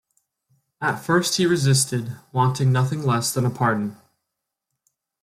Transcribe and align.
At 0.81 0.95
first 0.95 1.35
he 1.37 1.45
resisted, 1.45 2.17
wanting 2.31 2.71
nothing 2.71 3.03
less 3.05 3.31
than 3.31 3.45
a 3.45 3.51
pardon. 3.51 3.97